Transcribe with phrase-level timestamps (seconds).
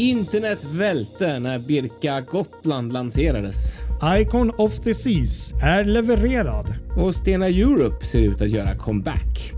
[0.00, 3.80] Internet välte när Birka Gotland lanserades.
[4.20, 6.74] Icon of the Seas är levererad.
[6.96, 9.52] Och Stena Europe ser ut att göra comeback.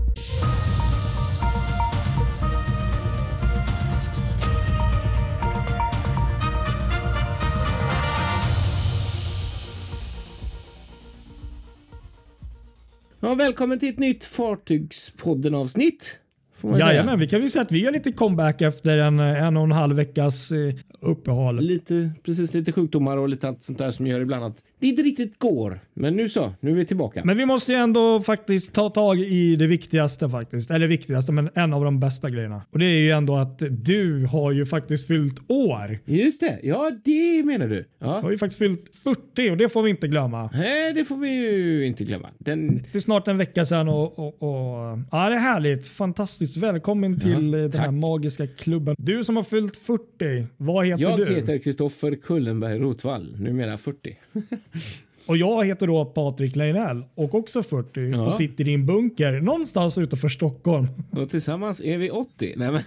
[13.19, 16.19] Ja, välkommen till ett nytt Fartygspodden avsnitt.
[16.63, 19.71] Jajamän, vi kan ju säga att vi gör lite comeback efter en, en och en
[19.71, 21.59] halv veckas eh, uppehåll.
[21.61, 25.01] Lite, precis lite sjukdomar och lite allt sånt där som gör ibland att det inte
[25.01, 25.79] riktigt går.
[25.93, 27.21] Men nu så, nu är vi tillbaka.
[27.25, 30.71] Men vi måste ju ändå faktiskt ta tag i det viktigaste faktiskt.
[30.71, 32.61] Eller viktigaste, men en av de bästa grejerna.
[32.71, 35.99] Och det är ju ändå att du har ju faktiskt fyllt år.
[36.05, 37.85] Just det, ja det menar du.
[37.99, 38.05] Ja.
[38.05, 40.49] Du har ju faktiskt fyllt 40 och det får vi inte glömma.
[40.53, 42.29] Nej, det får vi ju inte glömma.
[42.37, 42.83] Den...
[42.91, 45.87] Det är snart en vecka sedan och, och, och ja, det är härligt.
[45.87, 46.52] Fantastiskt.
[46.57, 48.95] Välkommen till ja, den här magiska klubben.
[48.99, 51.23] Du som har fyllt 40, vad heter Jag du?
[51.23, 54.17] Jag heter Kristoffer Kullenberg Rotvall, numera 40.
[55.25, 58.21] Och jag heter då Patrik Leinell och också 40 ja.
[58.25, 60.87] och sitter i en bunker någonstans utanför Stockholm.
[61.11, 62.53] Och tillsammans är vi 80.
[62.57, 62.81] Nej, men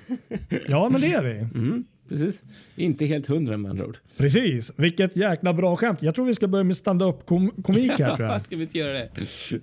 [0.68, 1.36] ja, men det är vi.
[1.54, 2.42] Mm, precis.
[2.76, 3.98] Inte helt hundra med andra ord.
[4.16, 4.72] Precis.
[4.76, 6.02] Vilket jäkla bra skämt.
[6.02, 8.16] Jag tror vi ska börja med stand-up kom komik här.
[8.16, 8.42] Tror jag.
[8.42, 9.10] ska vi inte göra det?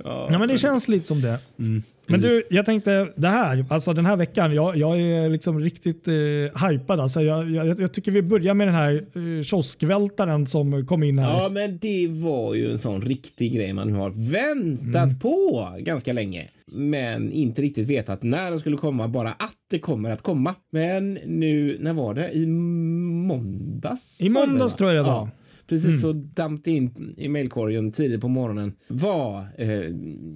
[0.03, 1.39] Ja, ja men det känns lite som det.
[1.59, 1.83] Mm.
[2.05, 6.07] Men du, jag tänkte det här, alltså den här veckan, jag, jag är liksom riktigt
[6.07, 6.99] eh, hypad.
[6.99, 11.17] Alltså jag, jag, jag, tycker vi börjar med den här eh, kioskvältaren som kom in
[11.17, 11.43] här.
[11.43, 15.19] Ja, men det var ju en sån riktig grej man har väntat mm.
[15.19, 16.49] på ganska länge.
[16.73, 20.55] Men inte riktigt vetat när den skulle komma, bara att det kommer att komma.
[20.71, 22.31] Men nu, när var det?
[22.31, 24.21] I måndags?
[24.21, 25.17] I måndags tror jag det var.
[25.17, 25.29] Ja
[25.67, 25.99] precis mm.
[25.99, 29.89] så damp det in i mejlkorgen tidigt på morgonen var eh,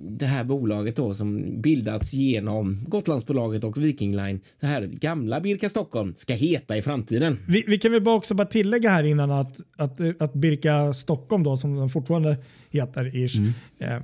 [0.09, 4.40] det här bolaget då som bildats genom Gotlandsbolaget och Viking Line.
[4.59, 7.40] Det här gamla Birka Stockholm ska heta i framtiden.
[7.47, 11.44] Vi, vi kan väl bara också bara tillägga här innan att, att, att Birka Stockholm
[11.44, 12.38] då som den fortfarande
[12.69, 13.53] heter ish, mm.
[13.79, 14.01] eh,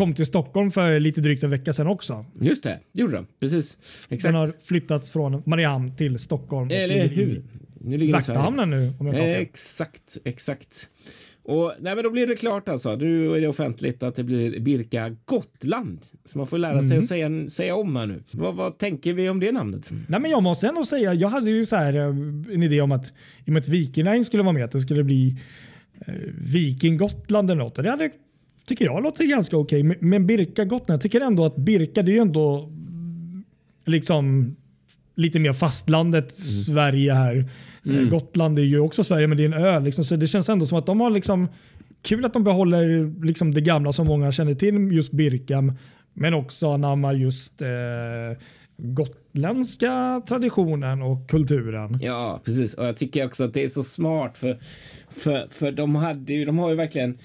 [0.00, 2.24] kom till Stockholm för lite drygt en vecka sedan också.
[2.40, 3.26] Just det, det gjorde de.
[3.40, 3.78] Precis.
[4.08, 4.22] Exakt.
[4.22, 6.70] Den har flyttats från Mariehamn till Stockholm.
[6.70, 7.42] Eller hur?
[7.80, 9.42] Nu ligger Värtahamnen nu om jag tar fel.
[9.42, 10.88] Exakt, exakt.
[11.42, 12.96] Och nej, men då blir det klart alltså.
[12.96, 16.00] Nu är det offentligt att det blir Birka Gotland.
[16.24, 16.98] Så man får lära sig mm.
[16.98, 18.22] att säga, säga om här nu.
[18.30, 19.90] Vad, vad, tänker vi om det namnet?
[20.08, 22.06] Nej, men jag måste ändå säga, jag hade ju så här eh,
[22.54, 25.04] en idé om att i och med att Viking skulle vara med, att det skulle
[25.04, 25.36] bli
[26.06, 27.74] eh, Viking Gotland eller något.
[27.74, 28.10] Det hade,
[28.70, 29.86] tycker jag låter ganska okej.
[29.86, 29.96] Okay.
[30.00, 32.72] Men Birka Gotland, jag tycker ändå att Birka, det är ju ändå
[33.86, 34.56] liksom
[35.14, 36.62] lite mer fastlandet mm.
[36.62, 37.36] Sverige här.
[37.86, 38.08] Eh, mm.
[38.08, 39.80] Gotland är ju också Sverige men det är en ö.
[39.80, 41.48] Liksom, så det känns ändå som att de har liksom
[42.02, 45.72] kul att de behåller liksom det gamla som många känner till just Birkam.
[46.14, 47.68] Men också anammar just eh,
[48.76, 51.98] gotländska traditionen och kulturen.
[52.02, 52.74] Ja, precis.
[52.74, 54.58] Och jag tycker också att det är så smart för,
[55.10, 57.18] för, för de, hade ju, de har ju verkligen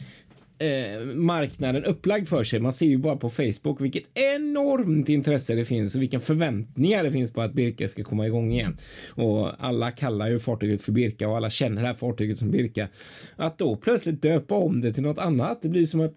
[0.57, 2.59] eh, marknaden upplagd för sig.
[2.59, 7.11] Man ser ju bara på Facebook vilket enormt intresse det finns och vilka förväntningar det
[7.11, 8.77] finns på att Birka ska komma igång igen.
[9.09, 12.87] Och alla kallar ju fartyget för Birka och alla känner det här fartyget som Birka.
[13.35, 16.13] Att då plötsligt döpa om det till något annat, det blir som att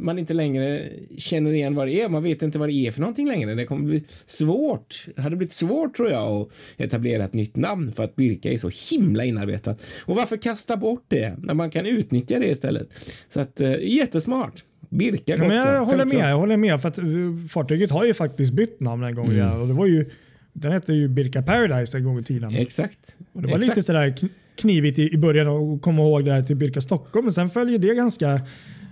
[0.00, 2.08] man inte längre känner igen vad det är.
[2.08, 3.54] Man vet inte vad det är för någonting längre.
[3.54, 5.06] Det kommer bli svårt.
[5.16, 8.58] Det hade blivit svårt tror jag att etablera ett nytt namn för att Birka är
[8.58, 9.82] så himla inarbetat.
[10.00, 12.88] Och varför kasta bort det när man kan utnyttja det istället?
[13.28, 14.64] Så att eh, jättesmart.
[14.88, 16.30] Birka ja, men Jag håller med.
[16.30, 17.04] Jag håller med för att eh,
[17.48, 19.36] fartyget har ju faktiskt bytt namn en gång mm.
[19.36, 20.10] igen och det var ju
[20.52, 22.54] den hette ju Birka Paradise en gång i tiden.
[22.54, 23.16] Exakt.
[23.32, 23.76] Och det var Exakt.
[23.76, 24.14] lite sådär
[24.56, 27.78] knivigt i, i början att komma ihåg det här till Birka Stockholm men sen följer
[27.78, 28.40] det ganska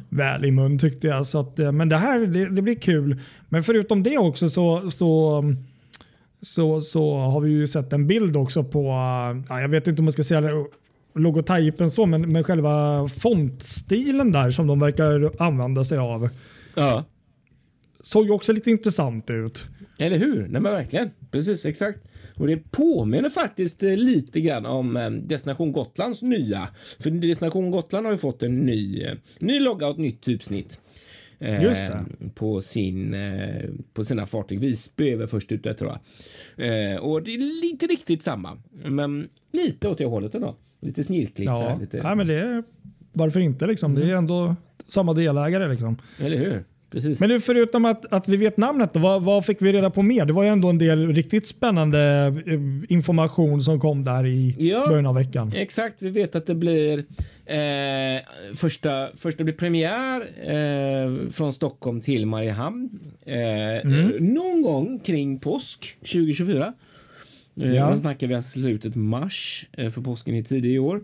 [0.09, 1.27] väl i mun tyckte jag.
[1.27, 3.21] Så att, eh, men det här det, det, blir kul.
[3.49, 5.45] Men förutom det också så, så,
[6.43, 8.85] så, så har vi ju sett en bild också på,
[9.49, 10.41] ja, jag vet inte om man ska säga
[11.15, 16.29] logotypen så, men, men själva fontstilen där som de verkar använda sig av.
[16.75, 17.05] Ja.
[18.03, 19.67] Såg ju också lite intressant ut.
[19.99, 20.49] Eller hur?
[20.49, 21.11] Nej men verkligen.
[21.31, 21.99] Precis, exakt.
[22.35, 26.69] Och det påminner faktiskt eh, lite grann om eh, Destination Gotlands nya.
[27.01, 30.81] För Destination Gotland har ju fått en ny, eh, ny logga och ett nytt typsnitt.
[31.41, 32.05] Just det.
[32.35, 33.17] På, sin,
[33.93, 34.61] på sina fartyg.
[34.61, 35.91] Visby är väl först ute tror
[36.57, 37.05] jag.
[37.05, 40.57] Och det är inte riktigt samma, men lite åt det hållet ändå.
[40.81, 41.51] Lite snirkligt.
[41.51, 41.97] Ja, så här, lite...
[41.97, 42.63] ja men det är,
[43.13, 43.91] varför inte liksom?
[43.91, 44.01] Mm.
[44.01, 44.19] Det är mm.
[44.19, 44.57] ändå
[44.89, 45.97] samma delägare liksom.
[46.19, 46.65] Eller hur?
[46.91, 47.21] Precis.
[47.21, 50.25] Men du, förutom att, att vi vet namnet, vad, vad fick vi reda på mer?
[50.25, 52.01] Det var ju ändå en del riktigt spännande
[52.47, 55.53] eh, information som kom där i ja, början av veckan.
[55.57, 56.99] Exakt, vi vet att det blir
[57.47, 58.23] eh,
[58.55, 62.91] första, första blir premiär eh, från Stockholm till Mariehamn.
[63.27, 64.09] Eh, mm.
[64.21, 66.73] Någon gång kring påsk 2024.
[67.61, 67.91] Eh, Ja.
[67.91, 71.01] Då snackar vi alltså slutet mars, eh, för påsken är tidig i år.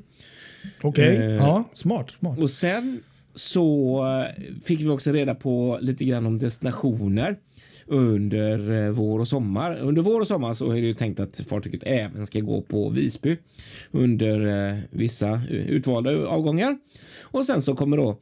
[0.82, 2.10] Okej, Eh, ja, smart.
[2.10, 2.38] smart.
[2.38, 3.00] Och sen
[3.34, 4.04] så
[4.64, 7.36] fick vi också reda på lite grann om destinationer
[7.86, 9.76] under vår och sommar.
[9.80, 12.88] Under vår och sommar så är det ju tänkt att fartyget även ska gå på
[12.88, 13.36] Visby
[13.90, 16.78] under vissa utvalda avgångar.
[17.22, 18.18] Och sen så kommer då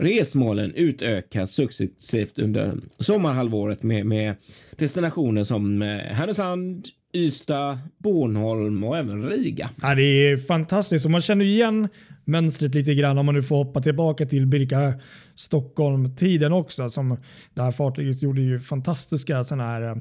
[0.00, 4.34] resmålen utökas successivt under sommarhalvåret med, med
[4.76, 9.70] destinationer som eh, Härnösand, Ystad, Bornholm och även Riga.
[9.82, 11.88] Ja, det är fantastiskt och man känner igen
[12.24, 14.94] mönstret lite grann om man nu får hoppa tillbaka till Birka
[15.34, 16.90] Stockholm-tiden också.
[16.90, 17.16] Som
[17.54, 19.96] det här fartyget gjorde ju fantastiska sådana här eh,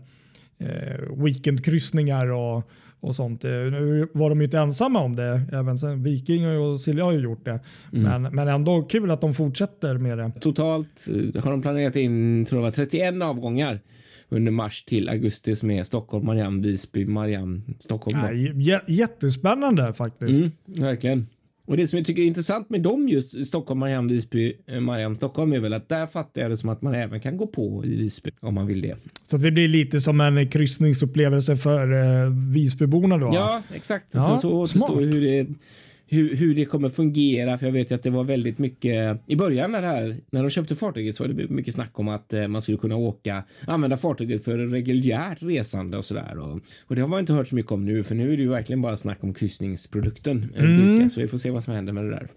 [0.68, 2.69] eh, weekendkryssningar och,
[3.00, 3.44] och sånt.
[3.46, 5.42] Eh, Nu var de ju inte ensamma om det.
[5.51, 7.60] Även sen Viking och Silja har ju gjort det.
[7.92, 10.31] Men, men ändå kul att de fortsätter med det.
[10.42, 13.80] Totalt eh, har de planerat in tror jag, var 31 avgångar
[14.30, 18.18] under mars till augusti som är Stockholm, Marianne, Visby, Marianne, Stockholm.
[18.56, 20.40] Ja, jättespännande faktiskt.
[20.40, 21.28] Mm, verkligen.
[21.69, 25.16] Och det som jag tycker är intressant med dem just Stockholm, Marianne, Visby, eh, Marianne,
[25.16, 27.86] Stockholm är väl att där fattar jag det som att man även kan gå på
[27.86, 28.95] i Visby om man vill det.
[29.27, 33.31] Så det blir lite som en kryssningsupplevelse för eh, Visbyborna då.
[33.33, 34.06] Ja, exakt.
[34.12, 35.48] Ja, Sen så återstår hur det,
[36.10, 37.58] hur, hur det kommer fungera.
[37.58, 40.42] För jag vet ju att det var väldigt mycket i början när, det här, när
[40.44, 43.44] de köpte fartyget så var det mycket snack om att eh, man skulle kunna åka,
[43.68, 46.38] använda fartyget för reguljärt resande och sådär.
[46.40, 48.44] Och, och det har man inte hört så mycket om nu, för nu är det
[48.44, 50.54] ju verkligen bara snack om kryssningsprodukten.
[50.56, 51.10] eh, Mm.
[51.10, 52.28] Så vi får se vad som händer med det där.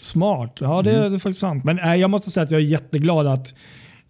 [0.00, 0.58] Smart.
[0.60, 1.10] Ja, det, Mm.
[1.10, 1.64] det är faktiskt sant.
[1.64, 3.54] Men äh, jag måste säga att jag är jätteglad att,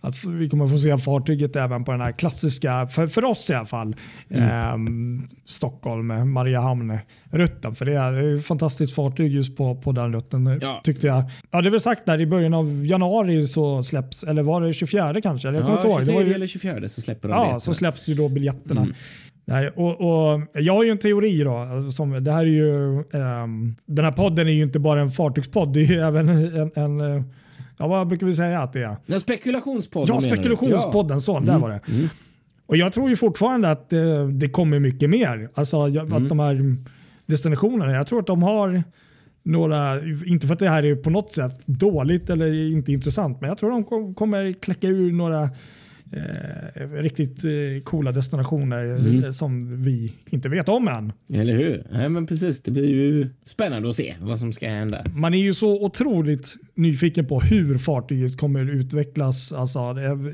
[0.05, 3.55] att vi kommer få se fartyget även på den här klassiska, för, för oss i
[3.55, 3.97] alla fall,
[4.31, 4.49] Mm.
[4.51, 7.75] ehm, Stockholm, Mariehamn-rutten.
[7.75, 10.81] För det är, ett fantastiskt fartyg just på, på den rutten Ja.
[10.85, 11.25] tyckte jag.
[11.51, 15.21] Ja, det väl sagt där i början av januari så släpps, eller var det 24
[15.21, 15.49] kanske?
[15.49, 16.01] Jag kommer inte ihåg.
[16.01, 18.81] Det 23 var ju, eller 24 så släpper de Ja, så släpps ju då biljetterna.
[18.81, 18.95] Mm.
[19.47, 21.67] Nej, och, och jag har ju en teori då.
[21.93, 25.73] Som, det här är ju, ehm, den här podden är ju inte bara en fartygspodd.
[25.73, 27.23] Det är ju även en, en eh,
[27.79, 28.97] ja, vad brukar vi säga att det är?
[29.07, 31.21] Ja, spekulationspodden Ja, spekulationspodden.
[31.21, 31.81] Så, där var det.
[31.93, 32.09] Mm.
[32.67, 35.49] Och jag tror ju fortfarande att eh, det kommer mycket mer.
[35.55, 36.23] Alltså jag, Mm.
[36.23, 36.77] att de här
[37.27, 38.83] destinationerna, jag tror att de har
[39.43, 43.49] några, inte för att det här är på något sätt dåligt eller inte intressant, men
[43.49, 45.51] jag tror de kom, kommer kläcka ur några
[46.17, 49.25] eh, riktigt eh, coola destinationer Mm.
[49.25, 51.13] eh, som vi inte vet om än.
[51.41, 51.87] Eller hur?
[51.93, 52.63] Nej, men precis.
[52.63, 55.05] Det blir ju spännande att se vad som ska hända.
[55.15, 59.81] Man är ju så otroligt nyfiken på hur fartyget kommer utvecklas alltså,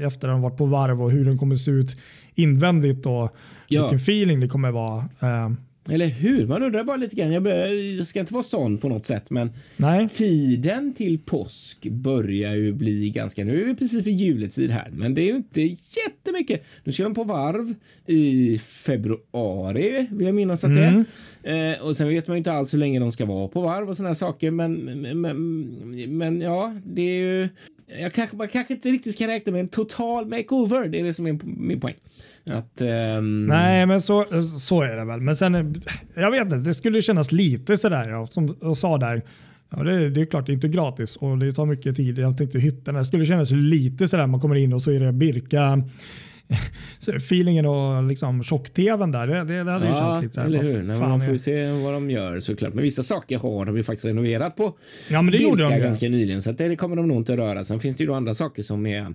[0.07, 1.97] efter den varit på varv och hur den kommer se ut
[2.35, 3.37] invändigt och
[3.69, 3.83] Ja.
[3.83, 4.99] vilken feeling det kommer vara.
[5.21, 5.51] Eh,
[5.91, 6.47] Eller hur?
[6.47, 7.33] Man undrar bara lite grann.
[7.33, 10.09] Jag, bör, jag ska inte vara sån på något sätt, men nej.
[10.09, 13.45] tiden till påsk börjar ju bli ganska...
[13.45, 15.61] Nu är vi precis vid juletid här, men det är ju inte
[16.07, 16.65] jättemycket.
[16.85, 17.75] Nu ska de på varv
[18.07, 21.05] i februari, vill jag minnas att det
[21.43, 21.73] är.
[21.73, 23.91] Eh, och sen vet man ju inte alls hur länge de ska vara på varv
[23.91, 27.49] och såna här saker, men, men, men, men ja, det är ju...
[27.99, 30.89] Jag kanske, man kanske inte riktigt ska räkna med en total makeover.
[30.89, 31.95] Det är det som är min poäng.
[32.51, 34.25] Att, ehm, Nej, men så,
[34.61, 35.21] så är det väl.
[35.21, 35.75] Men sen,
[36.15, 39.23] jag vet inte, det skulle kännas lite sådär, ja, som jag sa där.
[39.71, 42.19] Ja, det, det är klart, det är inte gratis och det tar mycket tid.
[42.19, 45.13] Jag tänkte hytten, det skulle kännas lite sådär, man kommer in och så är det
[45.13, 45.83] Birka,
[47.17, 50.47] feelingen och liksom tjock-tvn där, det, det, det hade ju känts lite såhär.
[50.49, 50.83] eller vad hur?
[50.83, 52.75] Nej, man får ju se vad de gör såklart.
[52.75, 54.77] Men vissa saker har de ju faktiskt renoverat på
[55.09, 55.83] Ja, men det gjorde de ju.
[55.83, 57.65] ganska nyligen, så att det kommer de nog inte röra.
[57.65, 59.15] Sen finns det ju då andra saker som är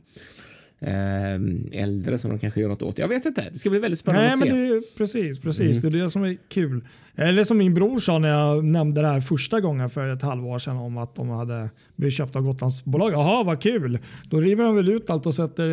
[0.81, 2.97] ehm, äldre som de kanske gör något åt.
[2.97, 3.49] Jag vet inte.
[3.53, 4.53] Det ska bli väldigt spännande Nej, att men se.
[4.55, 5.77] det, är- precis, precis.
[5.77, 6.81] Det är det som är kul.
[7.17, 10.59] Eller som min bror sa när jag nämnde det här första gången för ett halvår
[10.59, 13.11] sedan om att de hade blivit köpta av Gotlandsbolag.
[13.13, 13.99] Jaha, vad kul.
[14.29, 15.63] Då river de väl ut allt och sätter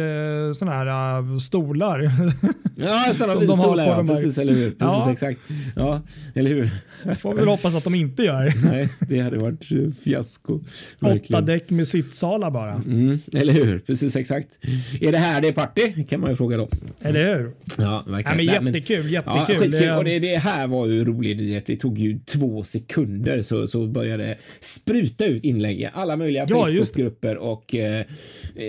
[0.49, 2.11] eh, såna här eh, stolar.
[2.77, 4.05] Ja, sådana som de har bilstolar, ja.
[4.07, 4.71] Precis, eller hur?
[4.71, 5.13] Precis, Ja.
[5.13, 5.41] exakt.
[5.77, 6.01] Ja,
[6.35, 6.71] eller hur?
[7.15, 8.53] Får vi väl hoppas att de inte gör.
[8.71, 10.61] Nej, det hade varit eh, fiasko.
[11.01, 12.73] Åtta däck med sittsalar bara.
[12.73, 13.79] Mm, eller hur?
[13.79, 14.49] Precis exakt.
[15.01, 16.05] Är det här det är party?
[16.05, 16.69] Kan man ju fråga då.
[17.03, 17.51] Eller hur?
[17.79, 18.37] Ja, Ja, verkligen.
[18.37, 19.63] Nej, men- jättekul, Ja, jättekul.
[19.63, 19.81] skitkul.
[19.81, 21.67] Det- Och det, det här var ju en nyhet.
[21.67, 26.67] Det tog ju två sekunder så, så började spruta ut inlägg i alla möjliga Ja,
[26.67, 28.07] Facebookgrupper och eh,
[28.57, 28.67] eh,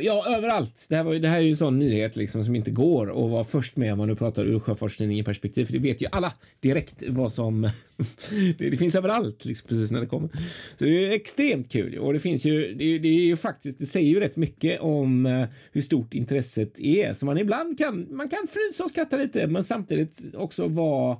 [0.00, 0.86] ja, överallt.
[0.88, 3.30] Det här, var, det här är ju en sån nyhet liksom som inte går att
[3.30, 5.64] vara först med om man nu pratar ur sjöfartstidningen perspektiv.
[5.64, 7.62] För det vet ju alla direkt vad som
[8.58, 10.28] det, det finns överallt liksom, precis när det kommer.
[10.76, 12.74] Så det är extremt kul och det finns ju.
[12.74, 13.78] Det, det är ju faktiskt.
[13.78, 18.06] Det säger ju rätt mycket om eh, hur stort intresset är så man ibland kan
[18.10, 21.16] man kan frysa och skratta lite, men samtidigt också vara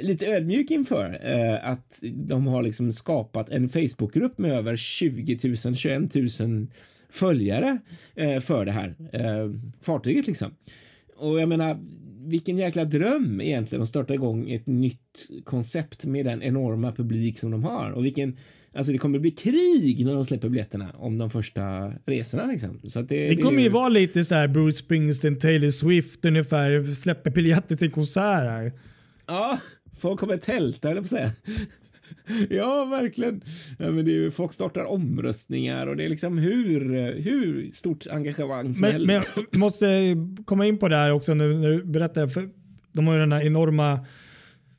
[0.00, 5.76] lite ödmjuk inför eh, att de har liksom skapat en Facebookgrupp med över 20 000,
[5.76, 6.66] 21 000
[7.10, 7.78] följare
[8.14, 9.50] eh, för det här eh,
[9.82, 10.54] fartyget liksom.
[11.16, 11.78] och jag menar,
[12.24, 17.50] vilken jäkla dröm egentligen att starta igång ett nytt koncept med den enorma publik som
[17.50, 18.36] de har och vilken
[18.74, 22.46] Alltså det kommer bli krig när de släpper biljetterna om de första resorna.
[22.46, 22.80] Liksom.
[22.84, 26.84] Så det, Det kommer ju vara lite så här Bruce Springsteen, Taylor Swift ungefär.
[26.94, 28.72] Släpper biljetter till konserter.
[29.26, 29.58] Ja,
[30.02, 31.32] folk kommer tälta eller på att säga.
[32.50, 33.44] Ja, verkligen.
[33.78, 36.80] Ja, men det är folk startar omröstningar och det är liksom hur,
[37.20, 39.06] hur stort engagemang som Men, helst.
[39.06, 42.26] men jag måste komma in på det här också nu när du berättar.
[42.26, 42.48] För
[42.92, 44.06] de har ju den här enorma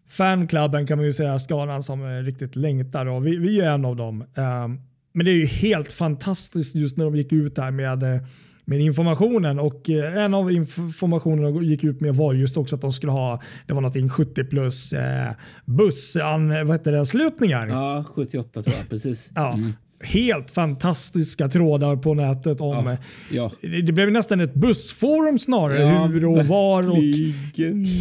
[0.10, 3.86] fanklubben kan man ju säga, skaran som är riktigt längtar och vi, vi är en
[3.86, 4.22] av dem.
[4.22, 4.80] Um,
[5.14, 8.22] men det är ju helt fantastiskt just när de gick ut där med, eh,
[8.66, 12.94] med informationen och eh, en av informationerna gick ut med var just också att de
[12.94, 15.32] skulle ha, det var någonting 70 plus eh,
[15.66, 17.68] bussan, vad heter det, slutningar.
[17.68, 19.30] Ja, 78 tror jag, precis.
[19.36, 19.60] Ja,
[20.04, 22.98] Helt fantastiska trådar på nätet om Ja,
[23.32, 23.52] ja.
[23.62, 25.80] det blev nästan ett bussforum snarare.
[25.80, 26.90] Ja, hur och var.
[26.92, 26.98] Och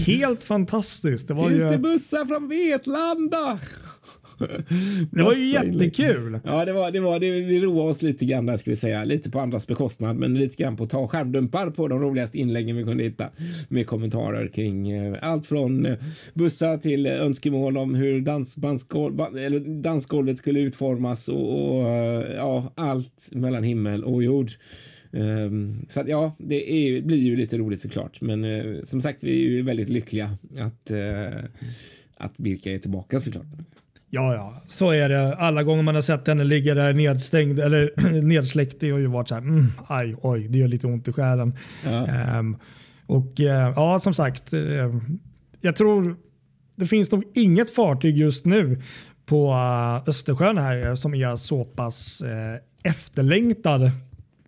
[0.07, 1.29] helt fantastiskt.
[1.29, 3.59] Det var Finns ju, det bussar från Vetlanda?
[5.11, 5.75] det var ju inlägg.
[5.75, 6.41] jättekul.
[6.45, 7.01] Ja, det var det.
[7.01, 9.05] Var, det vi roade oss lite grann där ska vi säga.
[9.05, 12.77] Lite på andras bekostnad, men lite grann på att ta skärmdumpar på de roligaste inläggen
[12.77, 13.29] vi kunde hitta
[13.69, 15.99] med kommentarer kring eh, allt från eh,
[16.35, 21.87] bussar till eh, önskemål om hur dansbandsgolv, ba- eller dansgolvet skulle utformas och, och
[22.37, 24.51] ja, allt mellan himmel och jord.
[25.13, 28.21] Ehm, så att ja, det är, blir ju lite roligt såklart.
[28.21, 31.45] Men eh, som sagt, vi är ju väldigt lyckliga att, uh,
[32.17, 33.47] att Birka är tillbaka såklart.
[34.15, 35.37] Ja, ja, så är det.
[35.37, 37.93] Alla gånger man har sett henne ligga där nedstängd eller
[38.23, 41.13] nedsläckt, det har ju varit så här, mm, aj, oj, det gör lite ont i
[41.13, 41.57] själen.
[41.85, 42.07] Ja.
[42.07, 42.57] Ehm,
[43.07, 44.61] och eh, ja, som sagt, eh,
[45.61, 46.17] jag tror
[46.77, 48.81] det finns nog inget fartyg just nu
[49.27, 53.91] på uh, Östersjön här som är så pass eh, efterlängtad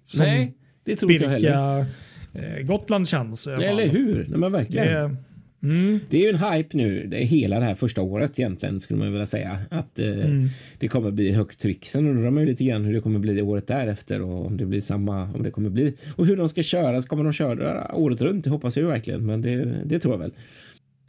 [0.06, 0.54] som Nej,
[0.85, 1.87] det tror inte jag heller.
[2.35, 3.47] Eh, Gotland känns.
[3.47, 4.26] Eller hur?
[4.28, 4.87] Nej, men verkligen.
[4.87, 5.16] Det,
[5.64, 8.80] mm, Det är ju en hype nu, det är hela det här första året egentligen
[8.80, 9.59] skulle man vilja säga.
[9.71, 10.47] Att eh, Mm.
[10.78, 11.87] det kommer bli högt tryck.
[11.87, 14.66] Sen undrar man ju lite grann hur det kommer bli året därefter och om det
[14.66, 15.94] blir samma, om det kommer bli.
[16.16, 18.44] Och hur de ska köra, så kommer de köra året runt?
[18.44, 20.33] Det hoppas jag ju verkligen, men det, det tror jag väl.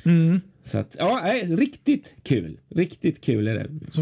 [0.06, 0.42] mm.
[0.64, 2.58] Så att, ja, nej, riktigt kul.
[2.76, 3.68] Riktigt kul är det.
[3.92, 4.02] Så,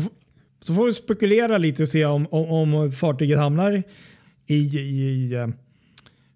[0.61, 3.83] så får vi spekulera lite och se om, om, om fartyget hamnar
[4.47, 5.47] i, i, eh,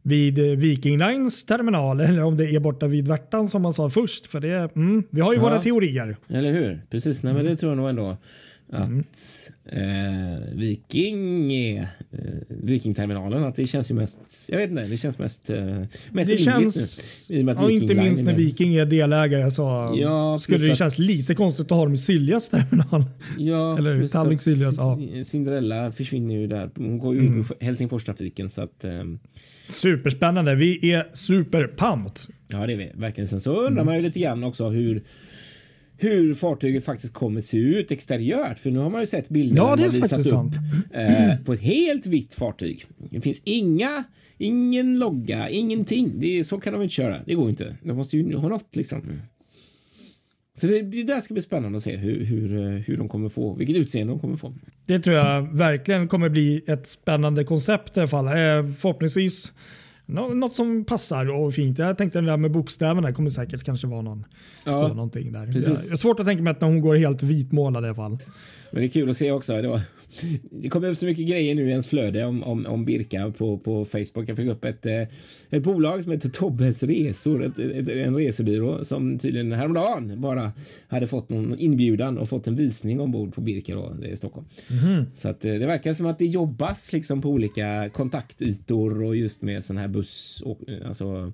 [0.08, 3.90] vid eh, Viking Lines terminal eller om det är borta vid Värtan som man sa
[3.90, 4.28] först.
[4.28, 5.44] För det, mm, vi har ju Ja.
[5.44, 6.18] våra teorier.
[6.30, 6.82] Eller hur?
[6.92, 8.18] Precis, nej men det tror jag nog ändå.
[8.70, 8.90] Att
[9.66, 11.82] eh, Viking är
[12.12, 12.20] eh,
[12.50, 14.20] Vikingterminalen, att det känns ju mest,
[14.52, 17.42] jag vet inte, det känns mest, eh, mest Det känns, nu.
[17.42, 18.34] ja, inte minst är när.
[18.34, 21.98] Viking är delägare så Ja, skulle det att- kännas lite konstigt att ha dem i
[21.98, 23.04] Siljas terminal.
[23.38, 25.00] Ja, Eller Tallink Siljas, ja.
[25.26, 26.70] Cinderella försvinner ju där.
[26.76, 27.46] Hon går ju Mm.
[27.60, 29.20] Helsingforstrafiken så att ehm,
[29.68, 30.56] Superspännande.
[30.56, 32.12] Vi är superpumped.
[32.48, 33.28] ja, det är vi verkligen.
[33.28, 35.04] Sen så undrar man ju lite grann också hur
[35.98, 38.60] hur fartyget faktiskt kommer se ut exteriört.
[38.60, 40.54] För nu har man ju sett bilder Ja, det är visat upp sant.
[40.94, 42.86] eh, på ett helt vitt fartyg.
[43.10, 44.04] Det finns inga,
[44.38, 46.12] ingen logga, ingenting.
[46.20, 47.22] Det är, så kan de inte köra.
[47.26, 47.76] Det går inte.
[47.84, 49.02] De måste ju ha något liksom.
[50.62, 53.30] Så det, det där ska bli spännande att se hur, hur, eh, hur de kommer
[53.30, 54.54] få, vilket utseende de kommer få.
[54.86, 58.26] Det tror jag verkligen kommer bli ett spännande koncept i alla fall.
[58.26, 58.32] Eh,
[58.74, 59.54] förhoppningsvis
[60.08, 61.80] nå- något som passar och fint.
[61.80, 64.26] Jag tänkte det där med bokstäverna kommer säkert kanske vara någon,
[64.66, 65.46] Ja, stå någonting där.
[65.54, 65.88] precis.
[65.88, 68.18] Det är svårt att tänka mig att hon går helt vitmålad i alla fall.
[68.72, 69.62] Men det är kul att se också.
[69.62, 69.82] Det, var,
[70.52, 73.58] det kommer upp så mycket grejer nu i ens flöde om, om, om Birka på,
[73.58, 74.30] på Facebook.
[74.30, 75.02] Jag fick upp ett, eh,
[75.50, 80.52] ett bolag som heter Tobbes Resor, ett, ett, en resebyrå som tydligen häromdagen bara
[80.88, 84.48] hade fått någon inbjudan och fått en visning ombord på Birka då, i Stockholm.
[85.14, 89.42] Så att eh, det verkar som att det jobbas liksom på olika kontaktytor och just
[89.42, 91.32] med sån här buss och eh, alltså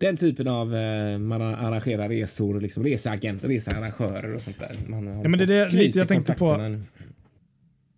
[0.00, 4.76] den typen av eh, man arrangerar resor, liksom reseagenter, researrangörer och sånt där.
[4.86, 6.48] Man Ja, men det är lite jag tänkte på.
[6.48, 6.84] kontakterna.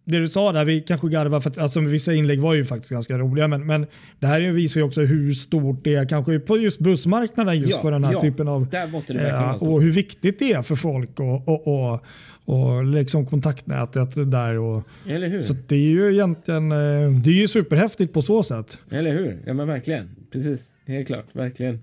[0.05, 2.91] Det du sa där, vi kanske garvar för att alltså, vissa inlägg var ju faktiskt
[2.91, 3.49] ganska roliga.
[3.49, 3.87] Men, men
[4.19, 7.83] det här visar ju också hur stort det är kanske på just bussmarknaden just Ja,
[7.83, 11.49] för den här ja, typen av eh, och hur viktigt det är för folk och,
[11.49, 12.05] och, och,
[12.45, 14.59] och liksom kontaktnätet där.
[14.59, 15.43] Och, Eller hur?
[15.43, 18.79] Så det är ju egentligen eh, det är ju superhäftigt på så sätt.
[18.91, 19.43] Eller hur?
[19.47, 20.11] Ja, men verkligen.
[20.33, 20.75] Precis.
[20.87, 21.27] Helt klart.
[21.33, 21.79] Verkligen.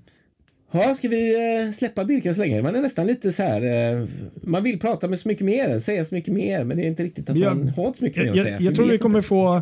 [0.71, 1.35] Ja, ska vi
[1.65, 2.61] eh, släppa Birka så länge?
[2.61, 3.61] Man är nästan lite så här.
[3.95, 4.07] Eh,
[4.41, 7.03] man vill prata med så mycket mer, säga så mycket mer, men det är inte
[7.03, 8.49] riktigt att Jag- man har så mycket mer Jag, att säga.
[8.51, 9.27] jag, för jag tror vi kommer inte.
[9.27, 9.61] få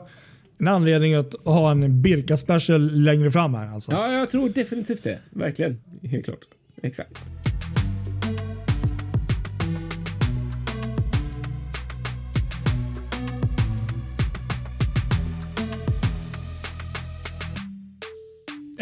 [0.59, 3.73] en anledning att ha en Birka special längre fram här.
[3.73, 3.91] Alltså.
[3.91, 5.19] Ja, jag tror definitivt det.
[5.29, 5.81] Verkligen.
[6.03, 6.39] Helt klart.
[6.83, 7.23] Exakt.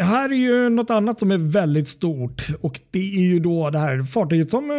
[0.06, 3.78] Här är ju något annat som är väldigt stort och det är ju då det
[3.78, 4.76] här fartyget som eh,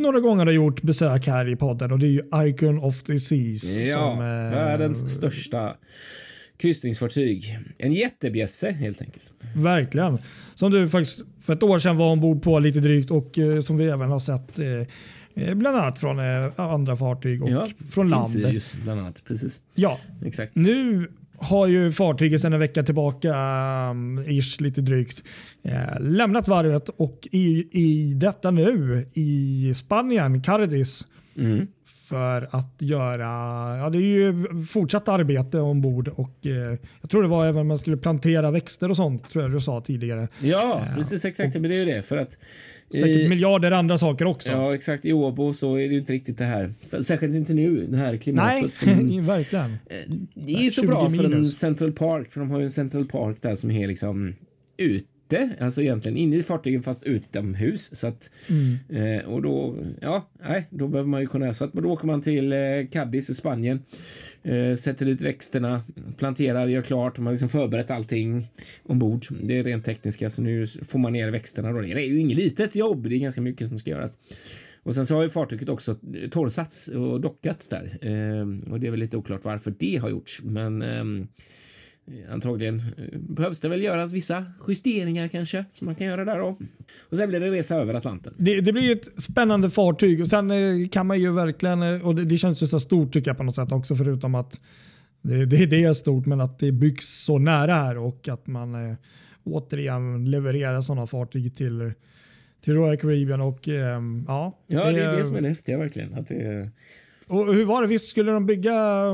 [0.00, 3.18] några gånger har gjort besök här i podden och det är ju Icon of the
[3.18, 3.76] Seas.
[3.76, 5.74] Ja, som, eh, världens största
[6.58, 7.58] kryssningsfartyg.
[7.78, 9.32] En jättebjässe helt enkelt.
[9.56, 10.18] Verkligen.
[10.54, 13.76] Som du faktiskt för ett år sedan var ombord på lite drygt och eh, som
[13.76, 14.66] vi även har sett eh,
[15.44, 18.60] eh bland annat från eh, andra fartyg och Ja, från land.
[18.84, 19.24] Bland annat.
[19.24, 19.60] Precis.
[19.74, 20.54] Ja, Exakt.
[20.54, 21.08] nu
[21.40, 23.30] har ju fartyget sedan en vecka tillbaka,
[23.90, 25.24] um, ish lite drygt,
[25.62, 31.06] eh, lämnat varvet och i, i detta nu i Spanien, Cardis,
[31.38, 31.66] Mm
[32.08, 33.26] för att göra,
[33.78, 37.78] ja det är ju fortsatt arbete ombord och eh, jag tror det var även man
[37.78, 40.28] skulle plantera växter och sånt tror jag du sa tidigare.
[40.40, 41.54] Ja, precis exakt.
[41.54, 42.02] Men det är ju det.
[42.02, 42.36] För att
[42.90, 44.52] Säkert i, miljarder andra saker också.
[44.52, 45.04] ja, exakt.
[45.04, 46.72] I Åbo så är det ju inte riktigt det här.
[47.02, 48.72] Särskilt inte nu, det här klimatet.
[48.84, 49.70] Nej, Som, verkligen.
[49.70, 49.96] Eh,
[50.34, 51.58] det är så 20 bra för en minus.
[51.58, 54.34] Central Park, för de har ju en Central Park där som är liksom
[55.28, 57.96] ute, alltså egentligen inne i fartygen fast utomhus.
[57.98, 59.18] Så att, Mm.
[59.18, 62.22] eh, och då, ja, nej, då behöver man ju kunna, så att då åker man
[62.22, 62.58] till eh,
[62.92, 63.82] Cadiz i Spanien,
[64.42, 65.82] eh, sätter dit växterna,
[66.16, 68.46] planterar, gör klart, de har liksom förberett allting
[68.82, 69.26] ombord.
[69.42, 71.80] Det är rent tekniska, så nu får man ner växterna då.
[71.80, 74.16] Det är ju inget litet jobb, det är ganska mycket som ska göras.
[74.82, 75.96] Och sen så har ju fartyget också
[76.30, 77.98] torrsats och dockats där.
[78.02, 80.40] Ehm, och det är väl lite oklart varför det har gjorts.
[80.44, 81.28] Men ehm,
[82.30, 86.58] antagligen eh, behövs det väl göras vissa justeringar kanske som man kan göra där då.
[86.98, 88.34] Och sen blir det resa över Atlanten.
[88.36, 92.14] Det, det blir ett spännande fartyg och sen eh, kan man ju verkligen, eh, och
[92.14, 94.60] det, det känns ju så stort tycker jag på något sätt också förutom att
[95.22, 98.90] det, det, det är stort men att det byggs så nära här och att man
[98.90, 98.96] eh,
[99.44, 101.92] återigen levererar sådana fartyg till,
[102.60, 104.58] till Royal Caribbean och eh, ja.
[104.66, 106.14] Ja, det, är det som är det häftiga verkligen.
[106.14, 106.70] Att det,
[107.28, 107.88] Och hur var det?
[107.88, 109.04] Visst skulle de bygga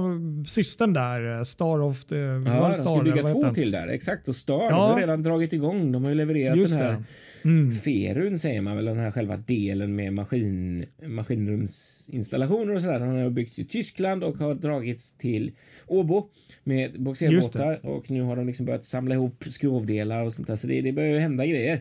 [0.46, 1.36] systern där?
[1.38, 2.16] eh, Star of the...
[2.16, 3.54] ja, de eller bygga två den?
[3.54, 3.88] till där.
[3.88, 4.28] Exakt.
[4.28, 4.68] Och Star, Ja.
[4.70, 5.92] de har redan dragit igång.
[5.92, 7.04] De har ju levererat Just den här det.
[7.48, 7.74] Mm.
[7.74, 12.98] Ferun säger man väl, den här själva delen med maskin, maskinrumsinstallationer och sådär.
[12.98, 15.52] Den har byggts i Tyskland och har dragits till
[15.86, 16.28] Åbo
[16.64, 20.56] med bogserbåtar och nu har de liksom börjat samla ihop skrovdelar och sånt där.
[20.56, 21.80] Så det, det börjar ju hända grejer.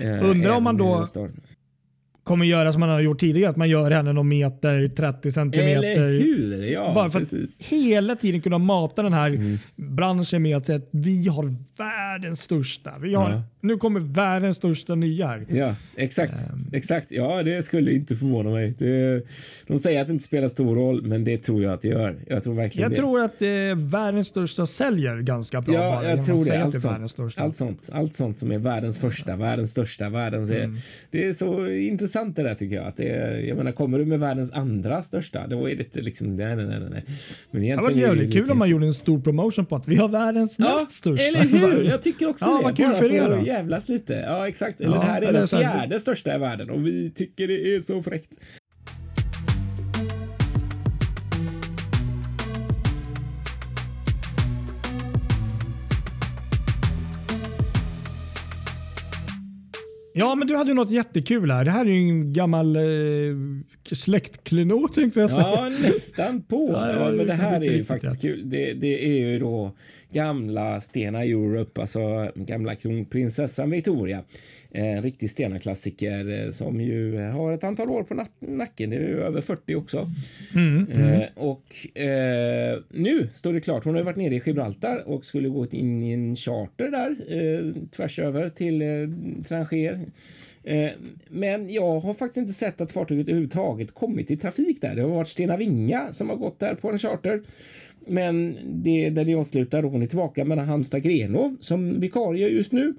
[0.00, 1.30] Eh, Undrar om man då- Star.
[2.24, 5.76] Kommer göra som man har gjort tidigare, att man gör henne någon meter, 30 centimeter.
[5.78, 6.64] Eller hur?
[6.64, 7.60] Ja, Bara för precis.
[7.60, 9.58] att hela tiden kunna mata den här Mm.
[9.76, 11.54] branschen med att säga att vi har
[11.84, 12.92] världens största.
[13.02, 13.42] Vi har, Ja.
[13.60, 15.46] Nu kommer världens största nya här.
[15.48, 16.32] Ja, exakt.
[16.32, 16.66] Ehm.
[16.72, 17.06] Exakt.
[17.10, 18.74] Ja, det skulle inte förvåna mig.
[18.78, 19.22] Det,
[19.66, 22.16] de säger att det inte spelar stor roll, men det tror jag att det gör.
[22.26, 22.96] Jag tror verkligen Jag det.
[22.96, 23.48] tror att eh,
[23.90, 25.74] världens största säljer ganska bra.
[25.74, 26.62] Ja, bara jag tror det.
[26.62, 27.34] Allt sånt.
[27.38, 27.88] allt sånt.
[27.92, 30.50] Allt sånt som är världens första, världens största, världens...
[30.50, 30.76] Mm.
[31.10, 32.86] Det är så intressant det där tycker jag.
[32.86, 36.00] Att det är, jag menar, kommer du med världens andra största, då är det inte
[36.00, 36.36] liksom...
[36.36, 36.90] Nej, nej, nej, nej.
[36.90, 37.06] Men Det
[37.52, 39.88] var egentligen är det jävligt kul lite- om man gjorde en stor promotion på att
[39.88, 41.24] vi har världens näst största.
[41.38, 41.71] eller hur?
[41.80, 42.62] Jag tycker också Ja, det.
[42.64, 43.46] vad kul Bara för er att då.
[43.46, 44.12] jävlas lite.
[44.14, 44.80] Ja, exakt.
[44.80, 47.80] Eller Ja, det här är den fjärde största i världen och vi tycker det är
[47.80, 48.32] så fräckt.
[60.14, 61.64] Ja, men du hade ju något jättekul här.
[61.64, 62.82] Det här är ju en gammal eh,
[63.92, 65.46] släktklenod tänkte jag säga.
[65.54, 66.70] Ja, nästan på.
[66.72, 68.20] Ja, men det här är ju faktiskt rätt.
[68.22, 68.50] kul.
[68.50, 69.76] Det, det är ju då
[70.12, 74.22] gamla Stena Europe, alltså gamla kronprinsessan Victoria.
[74.74, 78.90] En riktig Stena-klassiker eh, som ju har ett antal år på nack- nacken.
[78.90, 80.10] Det är ju över 40 också.
[80.54, 83.84] Mm, Eh, och eh, nu står det klart.
[83.84, 87.72] Hon har varit nere i Gibraltar och skulle gå in i en charter där eh,
[87.90, 88.88] tvärs över till eh,
[89.48, 90.00] Tanger.
[90.64, 90.90] Eh,
[91.28, 94.94] men jag har faktiskt inte sett att fartyget överhuvudtaget kommit i trafik där.
[94.94, 97.42] Det har varit Stena Vinga som har gått där på en charter.
[98.06, 102.72] Men det där det avslutar och hon är tillbaka mellan Halmstad Grenå som vikarie just
[102.72, 102.94] nu.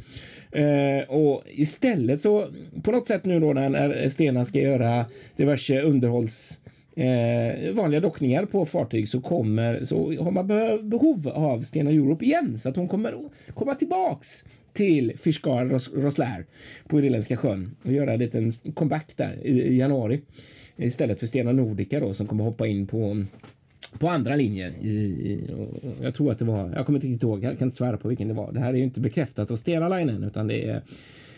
[0.51, 2.47] Eh, och istället så
[2.83, 6.59] på något sätt nu då när, Stena ska göra diverse underhålls
[6.95, 10.47] eh, vanliga dockningar på fartyg så kommer så har man
[10.89, 13.15] behov av Stena Europe igen så att hon kommer
[13.53, 16.19] komma tillbaks till Fiskar Ros
[16.87, 20.21] på Irländska sjön och göra en liten comeback där i, i januari
[20.75, 23.25] istället för Stena Nordica då som kommer hoppa in på
[23.99, 24.73] på andra linjen.
[24.81, 25.49] I, i,
[26.01, 28.07] jag tror att det var, jag kommer inte riktigt ihåg, jag kan inte svära på
[28.07, 28.51] vilken det var.
[28.51, 30.81] Det här är ju inte bekräftat av Stena Line än, utan det är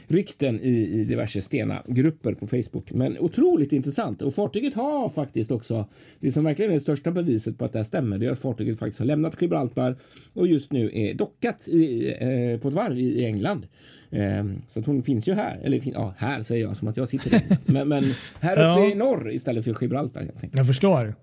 [0.08, 0.70] rykten i,
[1.02, 2.92] i diverse Stena-grupper på Facebook.
[2.92, 5.88] Men otroligt intressant och fartyget har faktiskt också
[6.20, 8.18] det som verkligen är det största beviset på att det här stämmer.
[8.18, 9.96] Det är att fartyget faktiskt har lämnat Gibraltar
[10.34, 13.68] och just nu är dockat i, eh, på ett varv i, England.
[14.10, 17.08] Eh, så att hon finns ju här, eller ja, här säger jag som att jag
[17.08, 17.42] sitter där.
[17.66, 18.04] men, men
[18.40, 18.92] här uppe Ja.
[18.92, 20.22] i norr istället för Gibraltar.
[20.22, 20.56] enkelt.
[20.56, 21.16] Jag förstår.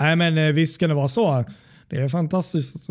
[0.00, 1.44] Nej, men eh, visst kan det vara så.
[1.88, 2.86] Det är fantastiskt att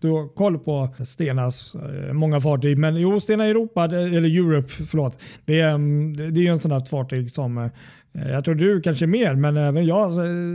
[0.00, 2.78] du har koll på Stenas eh, många fartyg.
[2.78, 5.18] Men jo, Stena Europa, eller Europe, förlåt.
[5.44, 7.70] Det är, mm, det är en sån där fartyg som eh,
[8.12, 10.12] jag tror du kanske mer, men även jag.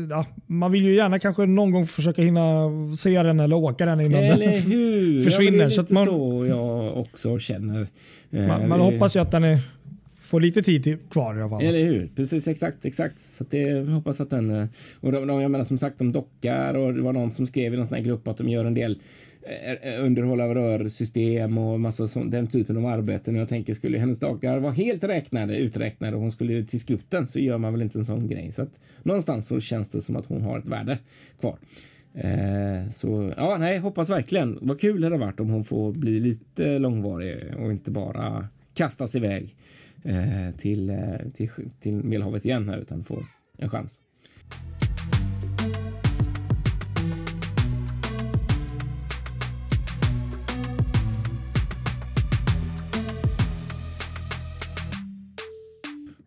[0.09, 4.01] Ja, man vill ju gärna kanske någon gång försöka hinna se den eller åka den
[4.01, 5.23] innan Eller den hur?
[5.29, 5.57] försvinner.
[5.57, 7.87] Ja, det är så lite att man, så jag också känner.
[8.31, 9.59] Eh, man, man hoppas ju att den är,
[10.33, 11.63] får lite tid till, kvar i alla fall.
[11.63, 12.09] Eller hur?
[12.15, 13.19] Precis, exakt, exakt.
[13.19, 14.51] Så att det, hoppas att den...
[14.51, 14.67] Eh,
[14.99, 17.73] och de, de, jag menar som sagt, de dockar och det var någon som skrev
[17.73, 19.01] i någon sån här grupp att de gör en del
[19.41, 23.35] eh, eh, underhåll av rörsystem och massa sån, den typen av arbeten.
[23.35, 27.39] Jag tänker, skulle hennes dagar vara helt räknade, uträknade och hon skulle till skroten så
[27.39, 28.51] gör man väl inte en sån grej.
[28.51, 30.97] Så att någonstans så känns det som att hon har ett värde
[31.39, 31.57] kvar.
[32.13, 34.59] Eh, så ja, nej, hoppas verkligen.
[34.61, 39.15] Vad kul det hade varit om hon får bli lite långvarig och inte bara kastas
[39.15, 39.49] iväg eh,
[40.57, 40.97] till, eh,
[41.33, 43.25] till, till Medelhavet igen här utan får
[43.57, 44.01] en chans.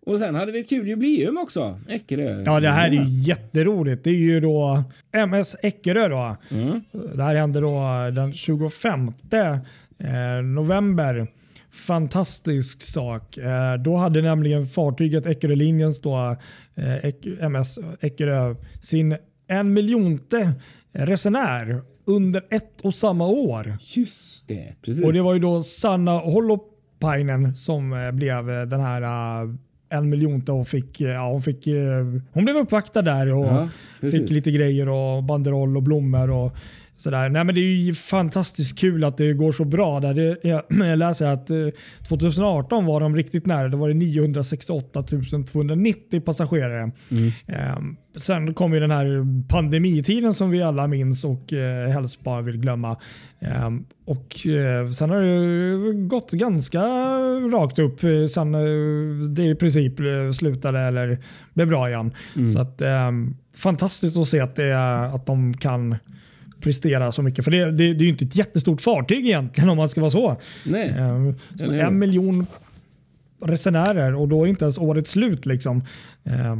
[0.06, 1.80] Och sen hade vi ett kul jubileum också.
[1.88, 2.42] Eckerö.
[2.46, 4.04] Ja, det här är ju jätteroligt.
[4.04, 6.08] Det är ju då MS Eckerö.
[6.08, 6.36] Då.
[6.50, 6.80] Mm.
[7.16, 7.80] Det här hände då
[8.12, 9.12] den 25
[9.98, 11.26] eh, november.
[11.76, 13.36] Fantastisk sak.
[13.36, 16.36] Eh, Då hade nämligen fartyget Eckerölinjens då,
[16.74, 19.16] eh, MS Eckerö sin
[19.48, 20.52] en miljonte
[20.92, 23.76] resenär under ett och samma år.
[23.80, 25.04] Just det, precis.
[25.04, 29.02] Och Det var ju då Sanna Holopainen som eh, blev den här
[29.88, 31.68] en miljonte och fick, ja, hon, fick,
[32.32, 33.68] hon blev uppvaktad där och Ja,
[34.10, 36.56] fick lite grejer och banderoll och blommor och
[36.96, 37.28] sådär.
[37.28, 40.00] Nej, men det är ju fantastiskt kul att det går så bra.
[40.00, 40.14] Där.
[40.14, 41.56] Det, jag, jag läser att eh,
[42.08, 43.68] 2018 var de riktigt nära.
[43.68, 45.02] Det var det 968
[45.52, 46.90] 290 passagerare.
[47.46, 47.78] Eh,
[48.16, 52.56] sen kom ju den här pandemitiden som vi alla minns och eh, helst bara vill
[52.56, 52.96] glömma.
[53.40, 53.70] Eh,
[54.04, 56.80] och eh, Sen har det gått ganska
[57.52, 61.18] rakt upp eh, sen eh, det i princip eh, slutade eller
[61.54, 62.12] blev bra igen.
[62.54, 63.10] Så att, eh,
[63.56, 64.78] Fantastiskt att se att, det,
[65.14, 65.96] att de kan
[66.60, 67.44] prestera så mycket.
[67.44, 70.10] För det, det, det är ju inte ett jättestort fartyg egentligen om man ska vara
[70.10, 70.36] så.
[70.66, 70.88] Nej.
[70.88, 72.46] Eh, så en miljon
[73.44, 75.46] resenärer och då är inte ens året slut.
[75.46, 75.76] Liksom.
[76.24, 76.56] Eh,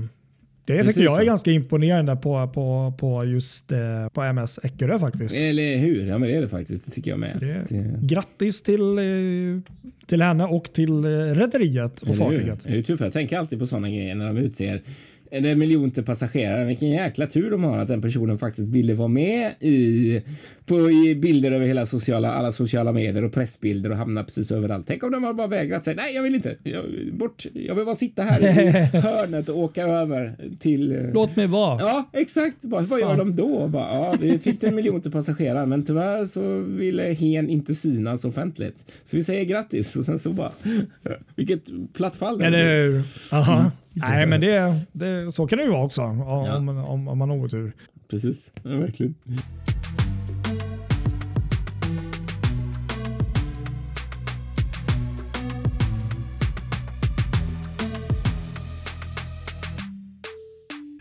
[0.64, 1.26] Det Precis tycker jag är så.
[1.26, 5.34] ganska imponerande på, på, på just eh, på MS Eckerö faktiskt.
[5.34, 6.06] Eller hur?
[6.06, 6.84] Ja, men det är det faktiskt.
[6.84, 7.36] Det tycker jag med.
[7.40, 9.72] Det, Det- Grattis till, eh,
[10.06, 12.24] till henne och till eh, rederiet och Eller hur?
[12.38, 12.60] fartyget.
[12.64, 13.00] Det är ju tufft.
[13.00, 14.82] Jag tänker alltid på sådana grejer när de utser
[15.30, 16.64] en miljonte passagerare.
[16.64, 20.22] Vilken jäkla tur de har att den personen faktiskt ville vara med i,
[20.66, 24.84] på, i bilder över hela sociala, alla sociala medier och pressbilder och hamna precis överallt.
[24.88, 26.56] Tänk om de har bara vägrat säga nej, jag vill inte.
[26.62, 27.46] Jag, bort.
[27.52, 30.92] Jag vill bara sitta här i hörnet och åka över till...
[30.92, 31.80] eh, Låt mig vara.
[31.80, 32.62] Ja, exakt.
[32.62, 33.68] Bara, vad gör de då?
[33.68, 38.24] Bara, ja, vi fick en miljon till passagerare, men tyvärr så ville hen inte synas
[38.24, 38.76] offentligt.
[39.04, 40.52] Så vi säger grattis och sen så bara...
[41.36, 41.62] Vilket
[41.92, 42.40] platt fall.
[42.42, 43.02] Eller hur?
[43.32, 43.70] Aha.
[43.98, 46.56] Nej, men det, det, så kan det ju vara också om, Ja.
[46.56, 47.72] om, om, man har otur.
[48.10, 49.14] Precis, ja, verkligen.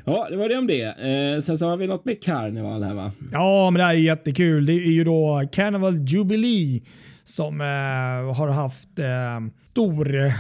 [0.05, 0.81] Ja, det var det om det.
[0.83, 3.11] Eh, sen så har vi något med karneval här va?
[3.31, 4.65] Ja, men det här är jättekul.
[4.65, 6.81] Det är ju då Carnival Jubilee
[7.27, 9.39] som eh, har haft eh,
[9.71, 10.31] stor eh,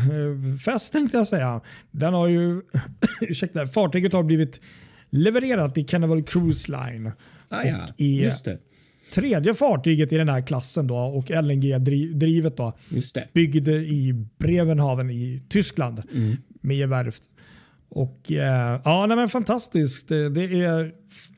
[0.65, 1.61] fest tänkte jag säga.
[1.91, 2.61] Den har ju,
[3.21, 4.61] ursäkta, fartyget har blivit
[5.09, 7.11] levererat till Carnival Cruise Line.
[7.49, 8.59] Ah, ja, Och i- just det.
[9.13, 13.27] Tredje fartyget i den här klassen då och LNG-drivet då Just det.
[13.33, 16.01] byggd i Brevenhaven i Tyskland
[16.61, 17.23] med Werft.
[17.89, 20.07] Och eh, ja, nej, men fantastiskt.
[20.07, 20.91] Det, är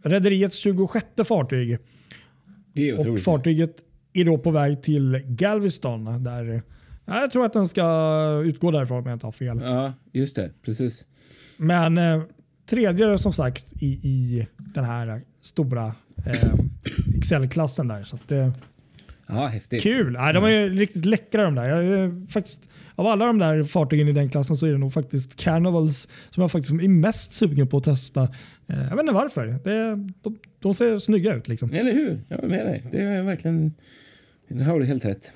[0.04, 1.78] rederiets 26 fartyg
[2.74, 3.24] Det är och otroligt.
[3.24, 3.76] fartyget
[4.18, 6.24] är då på väg till Galveston.
[6.24, 6.62] Där,
[7.06, 9.62] ja, jag tror att den ska utgå därifrån om jag inte har fel.
[9.64, 10.52] Ja, just det.
[10.66, 11.06] Precis.
[11.58, 12.22] Men eh,
[12.70, 16.54] tredje som sagt i, i den här stora eh,
[17.18, 18.04] Excel-klassen där.
[18.04, 18.50] Så att, eh,
[19.30, 19.84] Ja, häftigt.
[19.84, 20.12] Kul!
[20.14, 21.64] Nej, de är riktigt läckra de där.
[21.70, 24.94] Jag, är faktiskt, av alla de där fartygen i den klassen så är det nog
[24.94, 28.24] faktiskt Carnivals som jag faktiskt är mest sugen på att testa.
[28.68, 29.46] Eh, Jag vet inte varför.
[29.64, 31.48] Det, de, de ser snygga ut.
[31.48, 31.74] Liksom.
[31.74, 32.22] Eller hur?
[32.28, 32.88] Jag är med dig.
[32.92, 33.74] Det är verkligen...
[34.48, 35.32] Det har du helt rätt.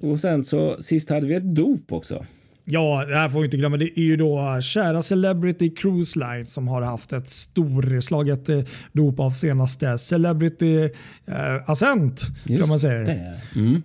[0.00, 2.26] Och sen så sist hade vi ett dop också.
[2.64, 3.76] Ja, det här får vi inte glömma.
[3.76, 8.60] Det är ju då kära Celebrity Cruise Line som har haft ett storslaget eh,
[8.92, 10.82] dop av senaste Celebrity
[11.26, 12.22] eh, Ascent.
[12.46, 13.00] Kan man säga.
[13.00, 13.40] det.
[13.56, 13.82] Mm.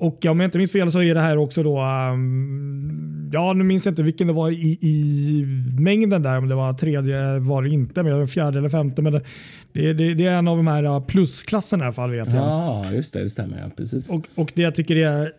[0.00, 3.64] Och om jag inte minns fel så är det här också då, um, ja nu
[3.64, 5.44] minns jag inte vilken det var i, i
[5.78, 9.02] mängden där, om det var tredje var det inte, men fjärde eller femte.
[9.02, 12.36] Men det, det, det är en av de här plusklasserna i alla fall vet jag.
[12.36, 14.08] Ja, just det, det stämmer ja, precis.
[14.08, 15.32] Och, och det jag tycker är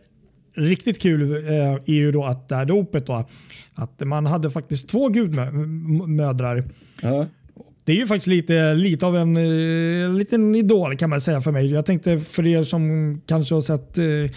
[0.56, 3.26] riktigt kul eh, är ju då att det här dopet då,
[3.74, 6.64] att man hade faktiskt två gudmödrar.
[7.02, 7.26] Ja.
[7.84, 11.52] Det är ju faktiskt lite, lite av en uh, liten idol kan man säga för
[11.52, 11.72] mig.
[11.72, 14.30] Jag tänkte för er som kanske har sett uh,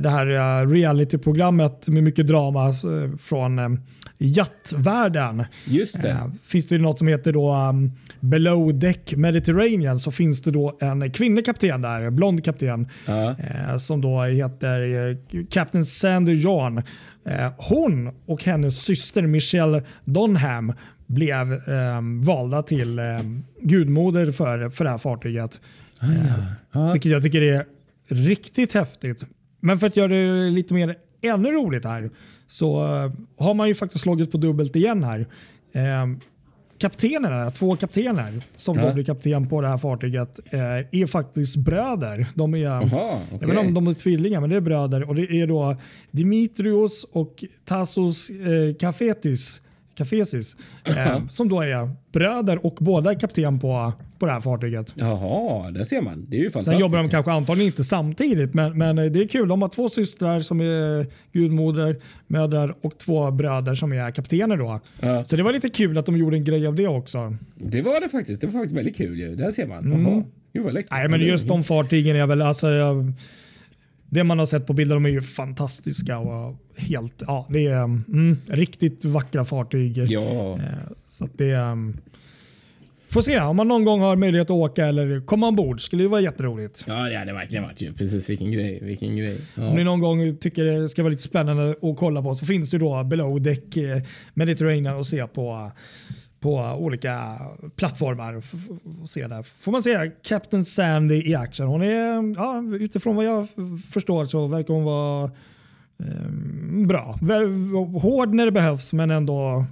[0.00, 3.78] det här uh, realityprogrammet med mycket drama uh, från uh,
[4.18, 5.44] jattvärlden.
[5.66, 6.30] Just det.
[6.42, 11.12] finns det något som heter då um, Below Deck Mediterranean så finns det då en
[11.12, 13.34] kvinnlig kapten där, blond kapten Ja.
[13.78, 15.16] som då heter
[15.50, 16.82] Captain Sandy John.
[17.56, 20.72] hon och hennes syster Michelle Donham
[21.10, 23.04] blev eh, valda till eh,
[23.60, 25.60] gudmoder för, för det här fartyget.
[25.98, 26.44] Ah, ja.
[26.72, 26.92] Ja.
[26.92, 27.64] Vilket jag tycker är
[28.08, 29.24] riktigt häftigt.
[29.60, 32.10] Men för att göra det lite mer ännu roligt här
[32.46, 35.26] så eh, har man ju faktiskt slagit på dubbelt igen här.
[35.72, 36.06] Eh,
[36.78, 38.88] kaptenerna, två kaptener som Ja.
[38.88, 40.60] då blir kapten på det här fartyget eh,
[41.00, 42.26] är faktiskt bröder.
[42.34, 45.08] De är, Jaha, jag vet inte om de är tvillingar, men det är bröder.
[45.08, 45.76] Och det är då
[46.10, 49.60] Dimitrios och Tassos eh, Kafetis,
[50.00, 54.94] Kafesis eh, som då är bröder och båda är kapten på, på det här fartyget.
[54.96, 56.26] Jaha, där ser man.
[56.28, 56.72] Det är ju fantastiskt.
[56.72, 59.48] Sen jobbar de kanske antagligen inte samtidigt, men, men det är kul.
[59.48, 64.56] De har två systrar som är gudmoder, mödrar och två bröder som är kaptener.
[64.56, 64.80] Då.
[65.00, 65.24] Ja.
[65.24, 67.36] Så det var lite kul att de gjorde en grej av det också.
[67.54, 68.40] Det var det faktiskt.
[68.40, 69.36] Det var faktiskt väldigt kul ju.
[69.36, 70.04] Där ser man.
[70.04, 70.22] Jaha.
[70.52, 70.92] Gud vad läckert.
[70.92, 71.10] Mm.
[71.10, 73.12] Nej, men just de fartygen är väl alltså, jag,
[74.10, 77.82] det man har sett på bilder, de är ju fantastiska och helt, ja, det är
[77.84, 79.98] mm, riktigt vackra fartyg.
[79.98, 80.52] Ja.
[80.54, 80.60] Eh,
[81.08, 81.96] Så det um,
[83.08, 85.80] Får se om man någon gång har möjlighet att åka eller komma ombord.
[85.80, 86.84] Skulle ju vara jätteroligt.
[86.86, 87.92] Ja, det hade verkligen varit ju.
[87.92, 88.78] Precis, vilken grej.
[88.82, 89.38] Vilken grej.
[89.56, 89.84] Om ni Ja.
[89.84, 92.78] någon gång tycker det ska vara lite spännande att kolla på så finns det ju
[92.78, 94.02] då Below Deck eh,
[94.34, 95.70] Mediterranean att se på,
[96.40, 97.38] på olika
[97.76, 98.42] plattformar.
[99.06, 99.42] Se där.
[99.42, 101.66] Får man se Captain Sandy i action.
[101.66, 103.48] Hon är, ja, utifrån vad jag
[103.90, 105.30] förstår så verkar hon vara
[105.98, 106.30] eh,
[106.86, 107.18] bra.
[108.00, 109.64] Hård när det behövs men ändå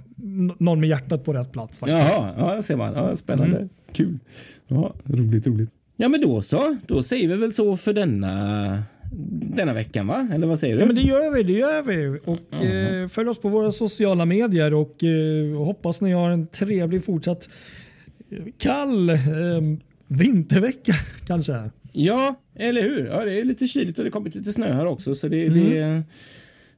[0.57, 1.79] någon med hjärtat på rätt plats.
[1.79, 1.99] Faktiskt.
[1.99, 2.93] Jaha, ja, där ser man.
[2.93, 3.57] Ja, spännande.
[3.57, 3.69] Mm.
[3.91, 4.19] Kul.
[4.67, 5.69] Ja, roligt, roligt.
[5.95, 6.77] Ja, men då så.
[6.87, 8.83] Då säger vi väl så för denna,
[9.55, 10.27] denna veckan, va?
[10.33, 10.81] Eller vad säger du?
[10.81, 11.43] Ja, men det gör vi.
[11.43, 12.19] Det gör vi.
[12.25, 17.03] Och, eh, följ oss på våra sociala medier och eh, hoppas ni har en trevlig
[17.03, 17.49] fortsatt
[18.31, 19.17] eh, kall eh,
[20.07, 20.93] vintervecka
[21.27, 21.69] kanske.
[21.91, 23.05] Ja, eller hur?
[23.05, 25.15] Ja, det är lite kyligt och det har kommit lite snö här också.
[25.15, 25.59] Så det, Mm.
[25.69, 26.03] det,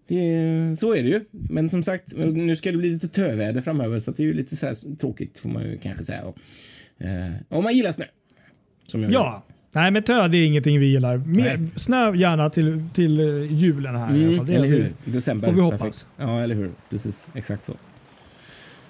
[0.08, 1.22] det, så är det ju.
[1.32, 4.56] Men som sagt, nu ska det bli lite töväder framöver så det är ju lite
[4.56, 6.24] så tråkigt får man ju kanske säga.
[6.24, 6.38] Och,
[7.06, 8.06] eh, om man gillar snö.
[8.94, 9.44] Ja.
[9.74, 11.18] Nej, men tö det är ingenting vi gillar.
[11.18, 11.68] Mer, Nej.
[11.76, 14.08] snö gärna till, till eh, julen här.
[14.16, 14.46] i alla Mm, fall.
[14.46, 14.94] Det eller hur?
[15.06, 15.12] det.
[15.12, 15.48] December.
[15.48, 15.82] får vi perfekt.
[15.82, 16.08] hoppas.
[16.18, 16.72] Ja, eller hur?
[16.90, 17.28] Precis.
[17.34, 17.74] Exakt så.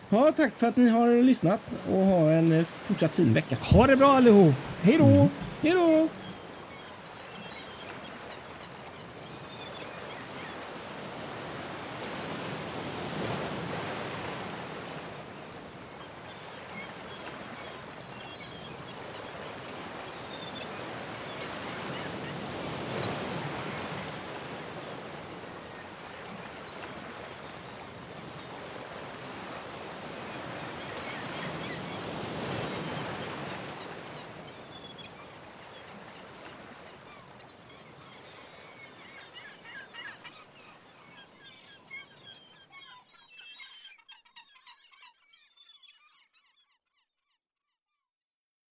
[0.09, 1.59] Ja, tack för att ni har lyssnat
[1.91, 3.57] och ha en eh, fortsatt fin vecka.
[3.61, 4.53] Ha det bra allihop.
[4.81, 5.27] Hej då!
[5.61, 6.07] Hej då!